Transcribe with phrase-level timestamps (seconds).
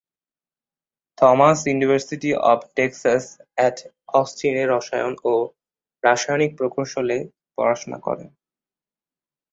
[1.17, 3.23] Thomas university of Texas
[3.57, 3.77] at
[4.13, 5.33] Austin এ রসায়ন ও
[6.03, 7.17] রাসায়নিক প্রকৌশলে
[7.57, 8.29] পড়াশোনা করেন।